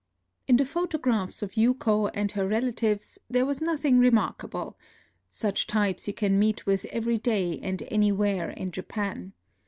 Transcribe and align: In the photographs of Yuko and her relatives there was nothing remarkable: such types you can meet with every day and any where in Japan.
In 0.47 0.57
the 0.57 0.65
photographs 0.65 1.43
of 1.43 1.51
Yuko 1.55 2.07
and 2.15 2.31
her 2.31 2.47
relatives 2.47 3.19
there 3.29 3.45
was 3.45 3.61
nothing 3.61 3.99
remarkable: 3.99 4.75
such 5.29 5.67
types 5.67 6.07
you 6.07 6.13
can 6.15 6.39
meet 6.39 6.65
with 6.65 6.85
every 6.85 7.19
day 7.19 7.59
and 7.61 7.83
any 7.87 8.11
where 8.11 8.49
in 8.49 8.71
Japan. 8.71 9.33